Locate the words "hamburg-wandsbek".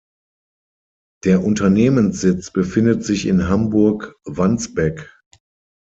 3.47-5.15